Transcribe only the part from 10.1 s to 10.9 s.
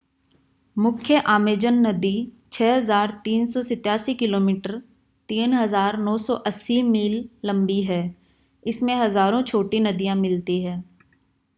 मिलती हैं।